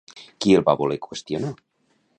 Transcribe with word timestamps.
Qui 0.45 0.55
el 0.59 0.65
va 0.69 0.75
voler 0.79 0.99
qüestionar? 1.05 1.55